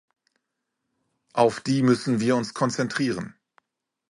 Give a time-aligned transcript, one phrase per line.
[1.33, 3.35] Auf die müssen wir uns konzentrieren.